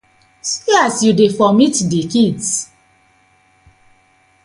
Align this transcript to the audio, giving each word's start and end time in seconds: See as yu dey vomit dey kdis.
See 0.49 0.75
as 0.85 0.95
yu 1.03 1.11
dey 1.17 1.31
vomit 1.37 1.77
dey 1.91 2.05
kdis. 2.11 2.49